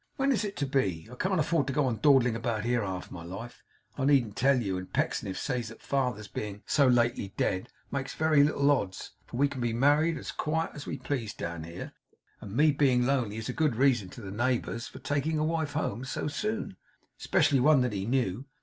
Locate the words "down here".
11.35-11.93